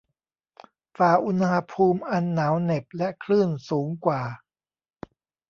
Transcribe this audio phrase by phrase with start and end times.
[0.97, 4.21] ฝ่าอุณหภูมิอันหนาวเหน็บและคลื่นสูงกว่า